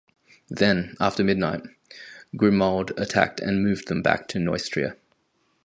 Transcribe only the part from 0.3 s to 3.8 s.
Then, after midnight, Grimuald attacked and